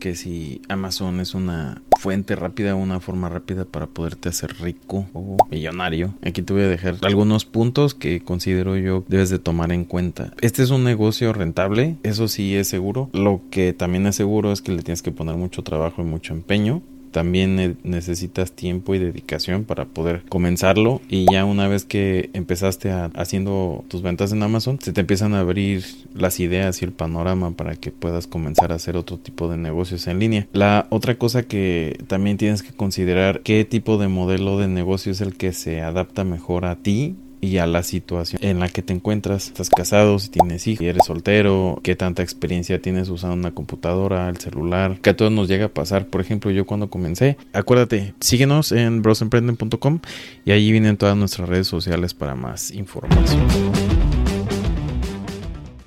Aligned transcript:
que 0.00 0.14
si 0.14 0.62
Amazon 0.68 1.18
es 1.18 1.34
una 1.34 1.82
fuente 1.98 2.36
rápida, 2.36 2.76
una 2.76 3.00
forma 3.00 3.28
rápida 3.28 3.64
para 3.64 3.88
poderte 3.88 4.28
hacer 4.28 4.54
rico 4.60 5.08
o 5.12 5.36
millonario. 5.50 6.14
Aquí 6.22 6.40
te 6.40 6.52
voy 6.52 6.62
a 6.62 6.68
dejar 6.68 6.98
algunos 7.02 7.44
puntos 7.44 7.94
que 7.94 8.20
considero 8.20 8.76
yo 8.76 9.02
debes 9.08 9.28
de 9.28 9.40
tomar 9.40 9.72
en 9.72 9.84
cuenta. 9.84 10.32
Este 10.40 10.62
es 10.62 10.70
un 10.70 10.84
negocio 10.84 11.32
rentable, 11.32 11.96
eso 12.04 12.28
sí 12.28 12.54
es 12.54 12.68
seguro. 12.68 13.10
Lo 13.12 13.40
que 13.50 13.72
también 13.72 14.06
es 14.06 14.14
seguro 14.14 14.52
es 14.52 14.62
que 14.62 14.70
le 14.70 14.84
tienes 14.84 15.02
que 15.02 15.10
poner 15.10 15.34
mucho 15.34 15.64
trabajo 15.64 16.00
y 16.00 16.04
mucho 16.04 16.32
empeño 16.32 16.80
también 17.18 17.78
necesitas 17.82 18.52
tiempo 18.52 18.94
y 18.94 19.00
dedicación 19.00 19.64
para 19.64 19.86
poder 19.86 20.22
comenzarlo. 20.28 21.00
Y 21.08 21.26
ya 21.32 21.44
una 21.44 21.66
vez 21.66 21.84
que 21.84 22.30
empezaste 22.32 22.92
haciendo 22.92 23.84
tus 23.88 24.02
ventas 24.02 24.30
en 24.30 24.40
Amazon 24.40 24.78
se 24.80 24.92
te 24.92 25.00
empiezan 25.00 25.34
a 25.34 25.40
abrir 25.40 25.84
las 26.14 26.38
ideas 26.38 26.80
y 26.80 26.84
el 26.84 26.92
panorama 26.92 27.50
para 27.50 27.74
que 27.74 27.90
puedas 27.90 28.28
comenzar 28.28 28.70
a 28.70 28.76
hacer 28.76 28.96
otro 28.96 29.18
tipo 29.18 29.48
de 29.48 29.56
negocios 29.56 30.06
en 30.06 30.20
línea. 30.20 30.46
La 30.52 30.86
otra 30.90 31.16
cosa 31.16 31.42
que 31.42 31.98
también 32.06 32.36
tienes 32.36 32.62
que 32.62 32.70
considerar 32.70 33.40
qué 33.40 33.64
tipo 33.64 33.98
de 33.98 34.06
modelo 34.06 34.56
de 34.56 34.68
negocio 34.68 35.10
es 35.10 35.20
el 35.20 35.36
que 35.36 35.52
se 35.52 35.80
adapta 35.80 36.22
mejor 36.22 36.66
a 36.66 36.76
ti 36.76 37.16
y 37.40 37.58
a 37.58 37.66
la 37.66 37.82
situación 37.82 38.42
en 38.44 38.60
la 38.60 38.68
que 38.68 38.82
te 38.82 38.92
encuentras. 38.92 39.48
Estás 39.48 39.70
casado, 39.70 40.18
si 40.18 40.28
tienes 40.28 40.66
hijos, 40.66 40.78
si 40.78 40.86
eres 40.86 41.04
soltero, 41.06 41.80
qué 41.82 41.96
tanta 41.96 42.22
experiencia 42.22 42.80
tienes 42.80 43.08
usando 43.08 43.34
una 43.36 43.52
computadora, 43.52 44.28
el 44.28 44.38
celular, 44.38 44.98
que 45.00 45.10
a 45.10 45.16
todos 45.16 45.32
nos 45.32 45.48
llega 45.48 45.66
a 45.66 45.68
pasar. 45.68 46.06
Por 46.06 46.20
ejemplo, 46.20 46.50
yo 46.50 46.66
cuando 46.66 46.90
comencé, 46.90 47.36
acuérdate, 47.52 48.14
síguenos 48.20 48.72
en 48.72 49.02
brosemprenden.com 49.02 50.00
y 50.44 50.52
ahí 50.52 50.70
vienen 50.72 50.96
todas 50.96 51.16
nuestras 51.16 51.48
redes 51.48 51.66
sociales 51.66 52.14
para 52.14 52.34
más 52.34 52.70
información. 52.70 53.46